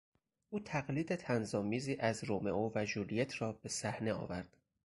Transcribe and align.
او 0.49 0.59
تقلید 0.59 1.15
طنزآمیزی 1.15 1.95
از 1.99 2.23
رومئو 2.23 2.71
و 2.75 2.85
ژولیت 2.85 3.41
را 3.41 3.51
به 3.53 3.69
صحنه 3.69 4.13
آورد. 4.13 4.57